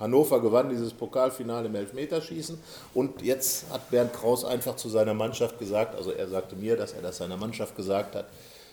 Hannover 0.00 0.40
gewann 0.40 0.68
dieses 0.68 0.92
Pokalfinale 0.92 1.68
im 1.68 1.74
Elfmeterschießen. 1.74 2.58
Und 2.94 3.22
jetzt 3.22 3.66
hat 3.70 3.90
Bernd 3.90 4.12
Kraus 4.12 4.44
einfach 4.44 4.76
zu 4.76 4.88
seiner 4.88 5.14
Mannschaft 5.14 5.58
gesagt, 5.58 5.94
also 5.94 6.10
er 6.10 6.28
sagte 6.28 6.56
mir, 6.56 6.76
dass 6.76 6.92
er 6.92 7.02
das 7.02 7.18
seiner 7.18 7.36
Mannschaft 7.36 7.76
gesagt 7.76 8.16
hat, 8.16 8.26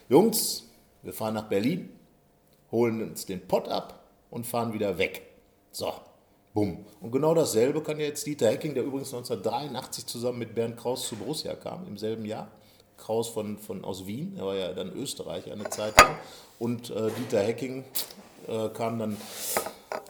Jungs, 0.09 0.63
wir 1.03 1.13
fahren 1.13 1.35
nach 1.35 1.47
Berlin, 1.47 1.89
holen 2.71 3.01
uns 3.01 3.25
den 3.25 3.47
Pott 3.47 3.67
ab 3.67 3.99
und 4.31 4.47
fahren 4.47 4.73
wieder 4.73 4.97
weg. 4.97 5.28
So, 5.71 5.93
bumm. 6.53 6.85
Und 7.01 7.11
genau 7.11 7.33
dasselbe 7.33 7.81
kann 7.81 7.99
ja 7.99 8.05
jetzt 8.05 8.25
Dieter 8.25 8.49
Hecking, 8.49 8.73
der 8.73 8.83
übrigens 8.83 9.13
1983 9.13 10.05
zusammen 10.05 10.39
mit 10.39 10.55
Bernd 10.55 10.77
Kraus 10.77 11.07
zu 11.07 11.15
Borussia 11.15 11.55
kam, 11.55 11.87
im 11.87 11.97
selben 11.97 12.25
Jahr. 12.25 12.49
Kraus 12.97 13.29
von, 13.29 13.57
von 13.57 13.85
aus 13.85 14.05
Wien, 14.05 14.35
er 14.37 14.45
war 14.45 14.55
ja 14.55 14.73
dann 14.73 14.91
Österreicher 14.93 15.53
eine 15.53 15.69
Zeit 15.69 15.95
lang. 15.97 16.15
Und 16.59 16.89
äh, 16.89 17.09
Dieter 17.17 17.41
Hecking 17.41 17.85
äh, 18.47 18.69
kam 18.69 18.99
dann 18.99 19.17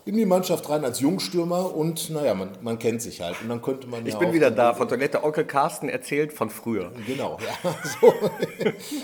in 0.06 0.16
die 0.16 0.26
Mannschaft 0.26 0.70
rein 0.70 0.84
als 0.86 1.00
Jungstürmer 1.00 1.76
und 1.76 2.10
naja, 2.10 2.34
man, 2.34 2.50
man 2.62 2.80
kennt 2.80 3.02
sich 3.02 3.22
halt. 3.22 3.36
Und 3.42 3.50
dann 3.50 3.62
könnte 3.62 3.88
man 3.88 4.06
ich 4.06 4.14
ja 4.14 4.20
bin 4.20 4.34
wieder 4.34 4.52
da. 4.52 4.74
Von 4.74 4.88
Toilette 4.88 5.24
Onkel 5.24 5.46
Carsten 5.46 5.90
erzählt 5.90 6.34
von 6.34 6.50
früher. 6.50 6.92
Genau, 7.06 7.38
ja. 7.42 7.76
So. 8.02 8.14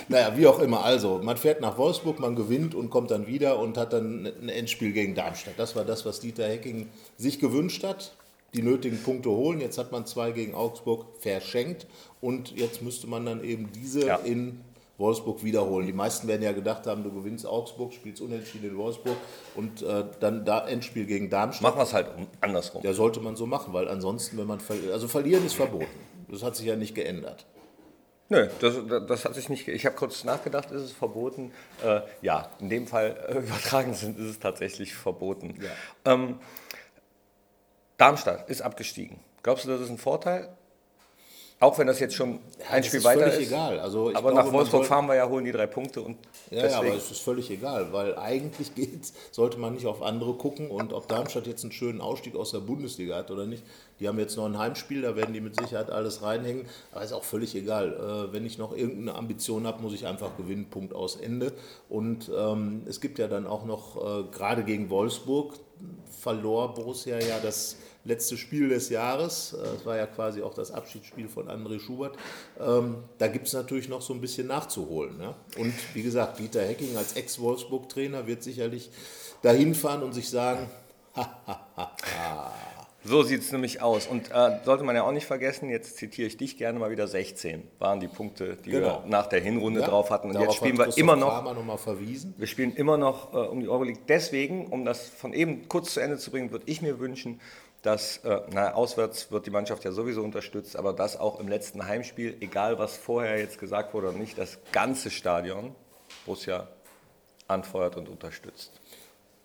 naja, 0.08 0.34
wie 0.36 0.48
auch 0.48 0.60
immer. 0.60 0.84
Also, 0.84 1.20
man 1.24 1.38
fährt 1.38 1.62
nach 1.62 1.78
Wolfsburg, 1.78 2.20
man 2.20 2.36
gewinnt 2.36 2.76
und 2.76 2.90
kommt 2.90 3.12
dann 3.12 3.28
wieder 3.28 3.60
und 3.60 3.78
hat 3.78 3.94
dann 3.94 4.26
ein 4.42 4.50
Endspiel 4.50 4.92
gegen 4.94 5.16
Darmstadt. 5.16 5.56
Das 5.58 5.76
war 5.76 5.86
das, 5.86 6.06
was 6.06 6.20
Dieter 6.20 6.48
Hecking 6.48 6.90
sich 7.18 7.40
gewünscht 7.40 7.84
hat. 7.84 8.14
Die 8.54 8.62
nötigen 8.62 9.02
Punkte 9.04 9.30
holen. 9.30 9.60
Jetzt 9.60 9.78
hat 9.78 9.92
man 9.92 10.06
zwei 10.06 10.32
gegen 10.32 10.56
Augsburg 10.56 11.06
verschenkt 11.20 11.88
und 12.22 12.58
jetzt 12.58 12.82
müsste 12.82 13.06
man 13.08 13.26
dann 13.26 13.44
eben 13.44 13.70
diese 13.74 14.06
Ja. 14.08 14.16
in 14.16 14.62
Wolfsburg 14.98 15.44
wiederholen. 15.44 15.86
Die 15.88 15.94
meisten 15.94 16.28
werden 16.28 16.42
ja 16.42 16.54
gedacht 16.54 16.88
haben, 16.88 17.04
du 17.04 17.12
gewinnst 17.12 17.46
Augsburg, 17.46 17.94
spielst 17.94 18.22
unentschieden 18.22 18.70
in 18.70 18.78
Wolfsburg 18.78 19.18
und 19.56 19.82
äh, 19.82 20.06
dann 20.20 20.46
da 20.46 20.68
Endspiel 20.68 21.06
gegen 21.06 21.30
Darmstadt. 21.30 21.64
Machen 21.64 21.80
wir 21.80 21.84
es 21.84 21.94
halt 21.94 22.08
um- 22.18 22.28
andersrum. 22.42 22.82
Ja, 22.84 22.94
sollte 22.94 23.20
man 23.20 23.36
so 23.36 23.46
machen, 23.46 23.74
weil 23.74 23.88
ansonsten, 23.90 24.38
wenn 24.38 24.48
man 24.48 24.60
verliert, 24.60 24.94
also 24.94 25.08
verlieren 25.08 25.46
ist 25.46 25.56
verboten. 25.56 25.88
Das 26.30 26.44
hat 26.44 26.56
sich 26.56 26.66
ja 26.66 26.76
nicht 26.76 26.96
geändert. 26.96 27.46
Nö, 28.30 28.48
das, 28.60 28.76
das 29.08 29.26
hat 29.26 29.36
sich 29.36 29.50
nicht. 29.50 29.68
Ich 29.68 29.86
habe 29.86 29.96
kurz 29.96 30.24
nachgedacht, 30.24 30.72
ist 30.72 30.82
es 30.82 30.92
verboten? 30.92 31.52
Äh, 31.84 32.02
ja, 32.24 32.50
in 32.60 32.70
dem 32.70 32.88
Fall 32.88 33.16
äh, 33.28 33.38
übertragen 33.46 33.94
sind, 33.94 34.18
ist 34.18 34.26
es 34.26 34.40
tatsächlich 34.40 34.96
verboten. 34.96 35.60
Ähm, 36.06 36.40
Darmstadt 37.98 38.50
ist 38.50 38.62
abgestiegen. 38.62 39.20
Glaubst 39.44 39.66
du, 39.66 39.70
das 39.70 39.82
ist 39.82 39.90
ein 39.90 39.98
Vorteil? 39.98 40.50
Auch 41.58 41.78
wenn 41.80 41.88
das 41.88 42.02
jetzt 42.02 42.16
schon 42.16 42.40
ein 42.70 42.78
das 42.78 42.88
Spiel 42.88 43.00
ist 43.00 43.06
weiter 43.06 43.22
völlig 43.22 43.40
ist. 43.40 43.48
egal. 43.48 43.80
Also 43.80 44.10
aber 44.10 44.32
glaube, 44.32 44.34
nach 44.36 44.52
Wolfsburg 44.52 44.86
fahren 44.86 45.08
wir 45.08 45.16
ja, 45.16 45.28
holen 45.28 45.46
die 45.46 45.54
drei 45.54 45.68
Punkte 45.68 46.02
und 46.02 46.18
Ja, 46.52 46.68
ja, 46.68 46.78
aber 46.80 46.94
es 46.94 47.10
ist 47.10 47.22
völlig 47.22 47.50
egal, 47.50 47.94
weil 47.94 48.18
eigentlich 48.18 48.76
geht's, 48.76 49.14
sollte 49.32 49.58
man 49.58 49.74
nicht 49.74 49.86
auf 49.86 50.02
andere 50.02 50.34
gucken 50.34 50.70
und 50.70 50.92
ob 50.92 51.08
Darmstadt 51.08 51.48
jetzt 51.48 51.64
einen 51.64 51.72
schönen 51.72 52.02
Ausstieg 52.02 52.36
aus 52.36 52.52
der 52.52 52.60
Bundesliga 52.60 53.16
hat 53.16 53.32
oder 53.32 53.46
nicht. 53.46 53.64
Die 54.02 54.08
haben 54.10 54.20
jetzt 54.20 54.36
noch 54.36 54.46
ein 54.46 54.58
Heimspiel, 54.58 55.02
da 55.02 55.16
werden 55.16 55.34
die 55.34 55.40
mit 55.40 55.58
Sicherheit 55.58 55.90
alles 55.90 56.22
reinhängen, 56.22 56.66
aber 56.92 57.06
ist 57.06 57.14
auch 57.14 57.24
völlig 57.24 57.56
egal. 57.56 57.94
Äh, 57.94 58.34
wenn 58.34 58.46
ich 58.46 58.58
noch 58.58 58.76
irgendeine 58.76 59.16
Ambition 59.16 59.66
habe, 59.66 59.82
muss 59.82 59.94
ich 59.94 60.06
einfach 60.06 60.36
gewinnen, 60.36 60.70
Punkt 60.70 60.94
aus 60.94 61.16
Ende. 61.16 61.54
Und 61.88 62.30
ähm, 62.38 62.84
es 62.86 63.00
gibt 63.00 63.18
ja 63.18 63.30
dann 63.30 63.48
auch 63.48 63.64
noch, 63.64 63.96
äh, 63.96 64.24
gerade 64.30 64.66
gegen 64.66 64.90
Wolfsburg, 64.90 65.54
verlor 66.22 66.74
Borussia 66.74 67.20
ja 67.20 67.40
das 67.42 67.78
letzte 68.06 68.38
Spiel 68.38 68.70
des 68.70 68.90
Jahres. 68.90 69.54
Äh, 69.54 69.76
Es 69.76 69.86
war 69.86 69.98
ja 69.98 70.06
quasi 70.06 70.42
auch 70.42 70.54
das 70.54 70.72
Abschiedsspiel 70.72 71.28
von 71.28 71.48
André 71.50 71.80
Schubert. 71.80 72.16
Ähm, 72.60 72.98
da 73.18 73.28
gibt 73.28 73.48
es 73.48 73.54
natürlich 73.54 73.90
noch 73.90 74.02
so 74.02 74.14
ein 74.14 74.22
bisschen 74.22 74.48
nachzuholen. 74.48 75.18
Ne? 75.18 75.36
Und 75.58 75.74
wie 75.94 76.04
gesagt, 76.04 76.40
Dieter 76.40 76.64
Hecking 76.64 76.96
als 76.96 77.14
Ex-Wolfsburg-Trainer 77.14 78.28
wird 78.28 78.44
sicherlich 78.44 78.90
dahin 79.42 79.76
fahren 79.76 80.04
und 80.04 80.14
sich 80.14 80.30
sagen, 80.30 80.70
So 83.08 83.22
sieht 83.22 83.42
es 83.42 83.52
nämlich 83.52 83.84
aus. 83.84 84.08
Und 84.08 84.32
äh, 84.32 84.60
sollte 84.66 84.84
man 84.84 84.96
ja 84.96 85.04
auch 85.04 85.12
nicht 85.12 85.28
vergessen, 85.28 85.70
jetzt 85.70 85.98
zitiere 85.98 86.28
ich 86.28 86.38
dich 86.38 86.58
gerne 86.58 86.80
mal 86.80 86.90
wieder, 86.90 87.08
16 87.08 87.62
waren 87.78 88.00
die 88.00 88.08
Punkte, 88.08 88.58
die 88.66 88.72
Genau. 88.72 89.04
wir 89.04 89.10
nach 89.10 89.28
der 89.28 89.42
Hinrunde 89.42 89.82
ja, 89.82 89.88
drauf 89.88 90.10
hatten. 90.10 90.32
Und 90.32 90.42
jetzt 90.42 90.56
spielen 90.56 90.76
wir 90.76 90.98
immer 90.98 91.16
noch, 91.16 91.44
noch 91.44 91.86
wir 91.88 92.48
spielen 92.48 92.76
immer 92.76 92.98
noch 92.98 93.32
äh, 93.32 93.38
um 93.38 93.60
die 93.60 93.68
Euroleague. 93.68 94.02
Deswegen, 94.08 94.68
um 94.68 94.86
das 94.86 95.08
von 95.08 95.34
eben 95.34 95.70
kurz 95.70 95.94
zu 95.94 96.00
Ende 96.00 96.18
zu 96.18 96.32
bringen, 96.32 96.50
würde 96.50 96.66
ich 96.68 96.82
mir 96.82 96.98
wünschen, 97.00 97.40
dass, 97.86 98.18
äh, 98.18 98.42
na, 98.52 98.74
auswärts 98.74 99.32
wird 99.32 99.46
die 99.46 99.52
Mannschaft 99.52 99.84
ja 99.84 99.92
sowieso 99.92 100.24
unterstützt, 100.24 100.76
aber 100.76 100.94
dass 100.94 101.20
auch 101.20 101.40
im 101.40 101.48
letzten 101.48 101.86
Heimspiel, 101.86 102.36
egal 102.40 102.80
was 102.80 102.98
vorher 102.98 103.40
jetzt 103.40 103.60
gesagt 103.60 103.94
wurde 103.94 104.10
oder 104.10 104.18
nicht, 104.18 104.38
das 104.38 104.58
ganze 104.72 105.12
Stadion 105.12 105.76
Borussia 106.26 106.68
anfeuert 107.48 107.96
und 107.98 108.10
unterstützt. 108.10 108.72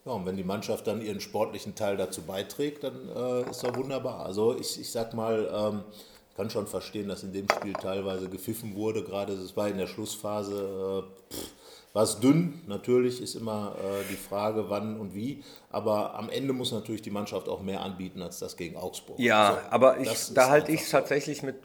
Ja, 0.05 0.13
und 0.13 0.25
wenn 0.25 0.37
die 0.37 0.45
Mannschaft 0.45 0.87
dann 0.87 1.03
ihren 1.03 1.21
sportlichen 1.21 1.75
Teil 1.75 1.99
dazu 1.99 2.23
beiträgt, 2.23 2.85
dann 2.85 3.09
äh, 3.15 3.51
ist 3.51 3.63
doch 3.63 3.77
wunderbar. 3.77 4.25
Also 4.25 4.57
ich, 4.59 4.81
ich 4.81 4.91
sag 4.91 5.13
mal, 5.13 5.51
ähm, 5.53 5.85
ich 6.31 6.37
kann 6.37 6.49
schon 6.49 6.67
verstehen, 6.67 7.09
dass 7.09 7.23
in 7.23 7.35
dem 7.35 7.47
Spiel 7.51 7.75
teilweise 7.75 8.31
gepfiffen 8.31 8.75
wurde. 8.75 9.05
Gerade 9.05 9.35
es 9.35 9.57
war 9.57 9.69
in 9.69 9.77
der 9.77 9.87
Schlussphase, 9.87 11.05
äh, 11.31 11.35
pff, 11.35 11.51
war 11.93 12.05
es 12.05 12.21
dünn. 12.21 12.61
Natürlich 12.67 13.21
ist 13.21 13.35
immer 13.35 13.77
äh, 13.79 14.05
die 14.11 14.17
Frage, 14.17 14.71
wann 14.71 14.99
und 14.99 15.15
wie. 15.15 15.43
Aber 15.71 16.15
am 16.15 16.31
Ende 16.31 16.53
muss 16.53 16.73
natürlich 16.73 17.03
die 17.03 17.11
Mannschaft 17.11 17.49
auch 17.49 17.63
mehr 17.63 17.81
anbieten 17.81 18.23
als 18.23 18.39
das 18.39 18.57
gegen 18.57 18.77
Augsburg. 18.77 19.19
Ja, 19.19 19.59
So, 19.65 19.75
aber 19.75 19.99
ich, 19.99 20.35
da 20.35 20.51
halte 20.51 20.73
ich 20.73 20.83
es 20.83 20.91
tatsächlich 20.91 21.43
mit, 21.43 21.57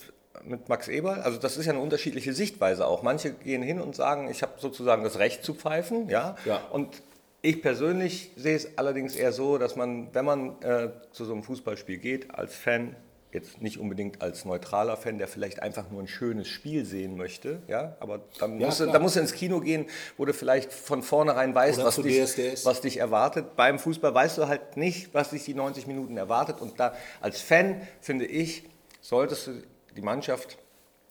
mit 0.43 0.67
Max 0.67 0.87
Eberl. 0.87 1.21
Also 1.21 1.37
das 1.37 1.57
ist 1.57 1.65
ja 1.65 1.73
eine 1.73 1.81
unterschiedliche 1.81 2.33
Sichtweise 2.33 2.87
auch. 2.87 3.03
Manche 3.03 3.33
gehen 3.33 3.61
hin 3.61 3.79
und 3.79 3.95
sagen, 3.95 4.29
ich 4.29 4.41
habe 4.41 4.53
sozusagen 4.57 5.03
das 5.03 5.19
Recht 5.19 5.43
zu 5.43 5.53
pfeifen, 5.53 6.09
ja. 6.09 6.35
Ja. 6.45 6.61
Und 6.71 7.01
ich 7.41 7.61
persönlich 7.61 8.31
sehe 8.35 8.55
es 8.55 8.77
allerdings 8.79 9.15
eher 9.15 9.31
so, 9.31 9.59
dass 9.59 9.75
man, 9.75 10.07
wenn 10.13 10.25
man 10.25 10.61
äh, 10.63 10.89
zu 11.11 11.25
so 11.25 11.33
einem 11.33 11.43
Fußballspiel 11.43 11.99
geht, 11.99 12.33
als 12.33 12.55
Fan, 12.55 12.95
jetzt 13.35 13.61
nicht 13.61 13.77
unbedingt 13.79 14.21
als 14.21 14.45
neutraler 14.45 14.97
Fan, 14.97 15.19
der 15.19 15.27
vielleicht 15.27 15.61
einfach 15.61 15.91
nur 15.91 16.01
ein 16.01 16.07
schönes 16.07 16.47
Spiel 16.47 16.85
sehen 16.85 17.15
möchte, 17.17 17.61
ja, 17.67 17.95
aber 17.99 18.21
dann 18.39 18.59
Ja, 18.59 18.67
musst, 18.67 18.79
du, 18.79 18.85
dann 18.87 19.01
musst 19.01 19.15
du 19.15 19.19
ins 19.19 19.33
Kino 19.33 19.59
gehen, 19.59 19.85
wo 20.17 20.25
du 20.25 20.33
vielleicht 20.33 20.73
von 20.73 21.03
vornherein 21.03 21.53
weißt, 21.53 21.83
was 21.83 21.97
dich, 21.97 22.23
DSDS. 22.23 22.65
was 22.65 22.81
dich 22.81 22.97
erwartet. 22.97 23.55
Beim 23.55 23.77
Fußball 23.77 24.13
weißt 24.13 24.39
du 24.39 24.47
halt 24.47 24.77
nicht, 24.77 25.13
was 25.13 25.29
dich 25.29 25.45
die 25.45 25.53
90 25.53 25.85
Minuten 25.85 26.17
erwartet. 26.17 26.61
Und 26.61 26.79
da 26.79 26.93
als 27.21 27.41
Fan 27.41 27.81
finde 28.01 28.25
ich, 28.25 28.63
solltest 29.01 29.47
du 29.47 29.51
die 29.95 30.01
Mannschaft 30.01 30.57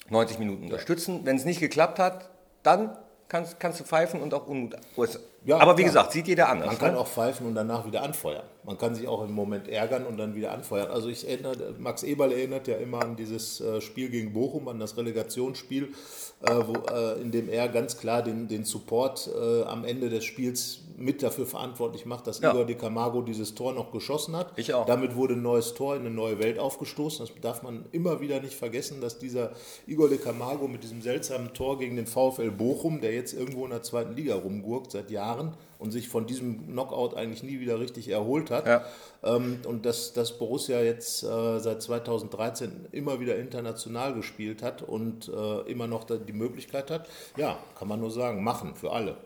90 0.08 0.38
Minuten 0.38 0.64
unterstützen. 0.64 1.20
Wenn 1.24 1.36
es 1.36 1.44
nicht 1.44 1.60
geklappt 1.60 1.98
hat, 1.98 2.28
dann 2.62 2.96
kannst, 3.28 3.60
kannst 3.60 3.80
du 3.80 3.84
pfeifen 3.84 4.20
und 4.20 4.34
auch 4.34 4.46
Unmut 4.46 4.76
äußern. 4.96 5.22
Ja, 5.44 5.58
Aber 5.58 5.76
wie 5.76 5.82
klar. 5.82 5.92
gesagt, 5.92 6.12
sieht 6.12 6.26
jeder 6.26 6.48
anders. 6.48 6.68
Man 6.68 6.78
kann 6.78 6.92
ne? 6.94 6.98
auch 6.98 7.06
pfeifen 7.06 7.46
und 7.46 7.54
danach 7.54 7.84
wieder 7.86 8.02
anfeuern. 8.02 8.44
Man 8.64 8.78
kann 8.78 8.94
sich 8.94 9.06
auch 9.06 9.22
im 9.22 9.32
Moment 9.32 9.68
ärgern 9.68 10.06
und 10.06 10.16
dann 10.16 10.34
wieder 10.34 10.52
anfeuern. 10.52 10.90
Also 10.90 11.08
ich 11.08 11.28
erinnere, 11.28 11.74
Max 11.78 12.02
Eberl 12.02 12.32
erinnert 12.32 12.66
ja 12.66 12.76
immer 12.76 13.02
an 13.02 13.14
dieses 13.14 13.60
äh, 13.60 13.82
Spiel 13.82 14.08
gegen 14.08 14.32
Bochum, 14.32 14.68
an 14.68 14.80
das 14.80 14.96
Relegationsspiel, 14.96 15.92
äh, 16.40 16.50
wo, 16.64 16.72
äh, 16.90 17.20
in 17.20 17.30
dem 17.30 17.50
er 17.50 17.68
ganz 17.68 17.98
klar 17.98 18.22
den, 18.22 18.48
den 18.48 18.64
Support 18.64 19.28
am 19.66 19.84
Ende 19.84 20.08
des 20.08 20.24
Spiels 20.24 20.80
mit 20.96 21.22
dafür 21.22 21.46
verantwortlich 21.46 22.06
macht, 22.06 22.26
dass 22.26 22.40
Ja. 22.40 22.52
Igor 22.52 22.64
de 22.66 22.76
Camargo 22.76 23.20
dieses 23.22 23.54
Tor 23.54 23.72
noch 23.72 23.90
geschossen 23.90 24.36
hat. 24.36 24.52
Ich 24.56 24.72
auch. 24.72 24.86
Damit 24.86 25.16
wurde 25.16 25.34
ein 25.34 25.42
neues 25.42 25.74
Tor 25.74 25.96
in 25.96 26.02
eine 26.02 26.10
neue 26.10 26.38
Welt 26.38 26.58
aufgestoßen. 26.58 27.26
Das 27.26 27.34
darf 27.40 27.62
man 27.62 27.84
immer 27.92 28.20
wieder 28.20 28.40
nicht 28.40 28.54
vergessen, 28.54 29.00
dass 29.00 29.18
dieser 29.18 29.50
Igor 29.86 30.08
de 30.08 30.18
Camargo 30.18 30.68
mit 30.68 30.84
diesem 30.84 31.02
seltsamen 31.02 31.52
Tor 31.52 31.78
gegen 31.78 31.96
den 31.96 32.06
VfL 32.06 32.50
Bochum, 32.50 33.00
der 33.00 33.12
jetzt 33.12 33.32
irgendwo 33.32 33.64
in 33.64 33.70
der 33.70 33.82
zweiten 33.82 34.14
Liga 34.14 34.36
rumgurkt 34.36 34.92
seit 34.92 35.10
Jahren 35.10 35.33
und 35.78 35.90
sich 35.90 36.08
von 36.08 36.26
diesem 36.26 36.66
Knockout 36.68 37.14
eigentlich 37.14 37.42
nie 37.42 37.60
wieder 37.60 37.78
richtig 37.80 38.08
erholt 38.08 38.50
hat. 38.50 38.66
Ja. 38.66 38.84
Ähm, 39.22 39.60
und 39.66 39.84
dass, 39.84 40.12
dass 40.12 40.38
Borussia 40.38 40.80
jetzt 40.80 41.22
äh, 41.22 41.58
seit 41.58 41.82
2013 41.82 42.86
immer 42.92 43.20
wieder 43.20 43.36
international 43.36 44.14
gespielt 44.14 44.62
hat 44.62 44.82
und 44.82 45.28
äh, 45.28 45.70
immer 45.70 45.86
noch 45.86 46.04
die 46.04 46.32
Möglichkeit 46.32 46.90
hat, 46.90 47.08
ja, 47.36 47.58
kann 47.78 47.88
man 47.88 48.00
nur 48.00 48.10
sagen, 48.10 48.42
machen 48.42 48.74
für 48.74 48.92
alle. 48.92 49.16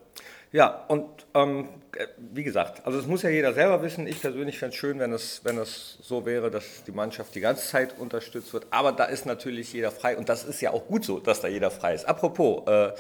Ja, 0.51 0.85
und 0.89 1.05
ähm, 1.35 1.69
äh, 1.95 2.07
wie 2.33 2.43
gesagt, 2.43 2.85
also 2.87 2.99
das 2.99 3.07
muss 3.07 3.23
ja 3.23 3.29
jeder 3.29 3.53
selber 3.53 3.83
wissen. 3.83 4.07
Ich 4.07 4.21
persönlich 4.21 4.59
fände 4.59 4.75
es 4.75 4.81
schön, 4.81 4.99
wenn 4.99 5.13
es, 5.13 5.43
wenn 5.45 5.59
es 5.59 5.99
so 6.01 6.25
wäre, 6.25 6.51
dass 6.51 6.85
die 6.85 6.93
Mannschaft 6.93 7.35
die 7.35 7.41
ganze 7.41 7.67
Zeit 7.69 7.99
unterstützt 7.99 8.53
wird. 8.55 8.67
Aber 8.71 8.93
da 8.93 9.05
ist 9.05 9.27
natürlich 9.27 9.73
jeder 9.75 9.91
frei 9.91 10.17
und 10.17 10.29
das 10.29 10.45
ist 10.45 10.61
ja 10.63 10.73
auch 10.73 10.87
gut 10.87 11.05
so, 11.05 11.21
dass 11.21 11.43
da 11.43 11.49
jeder 11.49 11.71
frei 11.71 11.95
ist. 11.95 12.07
Apropos, 12.07 12.67
äh, 12.67 12.93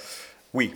oui. 0.52 0.72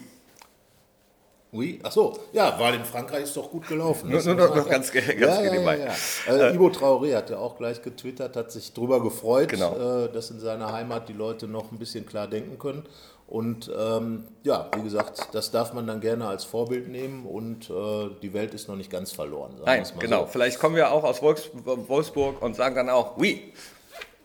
Oui, 1.55 1.79
ach 1.83 1.93
so, 1.93 2.19
ja, 2.33 2.59
weil 2.59 2.77
in 2.77 2.85
Frankreich 2.85 3.25
ist 3.25 3.37
doch 3.37 3.51
gut 3.51 3.69
gelaufen. 3.69 4.09
Nur- 4.09 4.17
Das 4.19 4.25
nur 4.27 4.35
noch- 4.37 4.55
ganz 4.69 4.91
ganz 4.91 4.93
ja, 4.95 5.43
ja, 5.43 5.55
ja, 5.55 5.75
ja. 5.75 5.93
Äh, 6.27 6.55
Ivo 6.55 6.69
Traoré 6.69 7.15
hat 7.15 7.29
ja 7.29 7.37
auch 7.39 7.59
gleich 7.59 7.83
getwittert, 7.83 8.37
hat 8.37 8.51
sich 8.51 8.73
darüber 8.73 9.03
gefreut, 9.03 9.51
Genau. 9.51 9.77
äh, 10.05 10.11
dass 10.11 10.31
in 10.31 10.41
seiner 10.41 10.73
Heimat 10.73 11.11
die 11.11 11.13
Leute 11.13 11.47
noch 11.49 11.71
ein 11.71 11.79
bisschen 11.79 12.07
klar 12.07 12.27
denken 12.27 12.59
können. 12.59 12.85
Und 13.29 13.71
ähm, 13.79 14.25
ja, 14.45 14.71
wie 14.77 14.83
gesagt, 14.83 15.29
das 15.33 15.51
darf 15.51 15.75
man 15.75 15.87
dann 15.87 16.01
gerne 16.01 16.27
als 16.27 16.45
Vorbild 16.45 16.89
nehmen 16.89 17.27
und 17.27 17.69
äh, 17.69 18.09
die 18.23 18.33
Welt 18.33 18.55
ist 18.55 18.69
noch 18.69 18.77
nicht 18.77 18.91
ganz 18.91 19.13
verloren. 19.13 19.55
Nein, 19.65 19.85
genau. 19.99 20.21
So. 20.23 20.27
Vielleicht 20.29 20.59
kommen 20.59 20.75
wir 20.77 20.91
auch 20.91 21.05
aus 21.05 21.21
Wolfs 21.23 21.51
Wolfsburg 21.65 22.41
und 22.41 22.57
sagen 22.57 22.77
dann 22.77 22.89
auch 22.89 23.19
oui. 23.19 23.53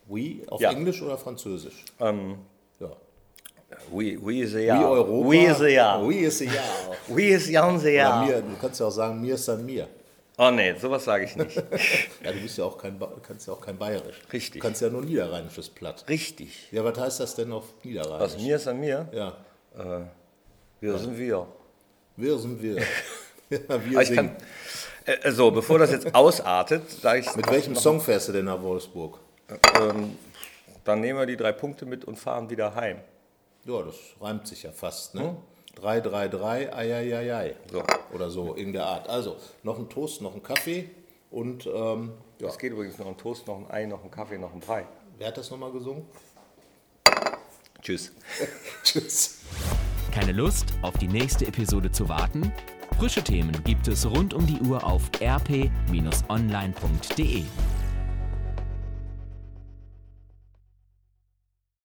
Oui, 0.09 0.43
auf 0.49 0.61
Ja. 0.61 0.71
Englisch 0.71 1.01
oder 1.01 1.17
Französisch? 1.17 1.83
Ähm, 1.99 2.37
Ja. 3.89 3.95
oui, 3.95 4.17
oui, 4.21 4.45
Oui, 4.53 4.65
ja. 4.65 4.89
Europa. 4.89 5.27
Oui, 5.27 5.47
c'est 5.53 5.71
ja. 5.73 5.99
Oui, 6.03 6.15
ist 6.19 6.39
ja. 6.41 6.51
Oui, 7.09 7.27
ist 7.29 7.49
ja, 7.49 7.67
Oder 7.67 7.89
ja. 7.89 8.25
mir, 8.25 8.41
du 8.41 8.55
kannst 8.59 8.79
ja 8.79 8.85
auch 8.87 8.91
sagen, 8.91 9.21
mir 9.21 9.35
ist 9.35 9.47
an 9.49 9.65
mir. 9.65 9.87
Oh 10.39 10.51
nee, 10.51 10.75
sowas 10.79 11.03
sage 11.03 11.25
ich 11.25 11.35
nicht. 11.35 11.55
Ja, 12.23 12.31
du 12.31 12.39
bist 12.41 12.57
ja 12.57 12.65
auch 12.65 12.77
kein, 12.77 12.99
kannst 13.25 13.47
ja 13.47 13.53
auch 13.53 13.61
kein 13.61 13.77
Bayerisch. 13.77 14.19
Richtig. 14.31 14.61
Du 14.61 14.67
kannst 14.67 14.81
ja 14.81 14.89
nur 14.89 15.01
niederrheinisches 15.01 15.69
Platt. 15.69 16.05
Richtig. 16.07 16.67
Ja, 16.71 16.83
was 16.83 16.99
heißt 16.99 17.19
das 17.21 17.35
denn 17.35 17.51
auf 17.51 17.65
Niederrheinisch? 17.83 18.19
Was 18.35 18.37
mir 18.37 18.55
ist 18.55 18.67
an 18.67 18.79
mir, 18.79 19.07
Ja, 19.11 19.33
wir 20.79 20.97
sind 20.97 21.17
wir. 21.17 21.47
wir 22.15 22.37
sind 22.37 22.61
wir. 22.61 22.75
ja, 23.49 23.59
wir 23.85 24.01
ich 24.01 24.07
singen. 24.09 24.35
kann, 25.05 25.15
äh, 25.23 25.31
so, 25.31 25.49
bevor 25.51 25.79
das 25.79 25.91
jetzt 25.91 26.13
ausartet, 26.13 26.89
sage 26.89 27.21
ich, 27.21 27.35
Mit 27.35 27.49
welchem 27.49 27.75
Song 27.75 27.99
fährst 28.01 28.27
du 28.27 28.33
denn 28.33 28.45
nach 28.45 28.61
Wolfsburg? 28.61 29.19
ähm, 29.81 30.17
dann 30.83 30.99
nehmen 31.01 31.17
wir 31.19 31.25
die 31.25 31.37
drei 31.37 31.51
Punkte 31.51 31.85
mit 31.85 32.05
und 32.05 32.17
fahren 32.17 32.49
wieder 32.49 32.75
heim. 32.75 32.97
Ja, 33.67 33.83
das 33.83 33.95
reimt 34.21 34.47
sich 34.47 34.63
ja 34.63 34.71
fast, 34.71 35.13
ne? 35.13 35.35
3, 35.75 35.99
3, 35.99 36.29
3, 36.29 36.73
ei, 36.73 36.95
ei, 36.95 37.17
ei, 37.17 37.35
ei. 37.35 37.55
So. 37.69 37.83
Oder 38.13 38.29
so, 38.31 38.53
in 38.53 38.71
der 38.71 38.85
Art. 38.85 39.09
Also, 39.09 39.35
noch 39.63 39.77
ein 39.77 39.89
Toast, 39.89 40.21
noch 40.21 40.33
ein 40.33 40.41
Kaffee 40.41 40.89
und, 41.29 41.67
ähm, 41.67 42.13
ja. 42.39 42.47
Es 42.47 42.57
geht 42.57 42.71
übrigens 42.71 42.97
noch 42.97 43.07
ein 43.07 43.17
Toast, 43.17 43.45
noch 43.45 43.57
ein 43.57 43.69
Ei, 43.69 43.85
noch 43.85 44.03
ein 44.03 44.09
Kaffee, 44.09 44.37
noch 44.37 44.53
ein 44.53 44.61
Brei. 44.61 44.87
Wer 45.17 45.27
hat 45.27 45.37
das 45.37 45.51
nochmal 45.51 45.71
gesungen? 45.71 46.05
Tschüss. 47.81 48.13
Tschüss. 48.83 49.39
Keine 50.13 50.31
Lust, 50.31 50.67
auf 50.81 50.97
die 50.97 51.09
nächste 51.09 51.45
Episode 51.45 51.91
zu 51.91 52.07
warten? 52.07 52.53
Frische 52.97 53.21
Themen 53.21 53.51
gibt 53.65 53.87
es 53.89 54.09
rund 54.09 54.33
um 54.33 54.47
die 54.47 54.61
Uhr 54.61 54.83
auf 54.83 55.11
rp-online.de. 55.21 55.73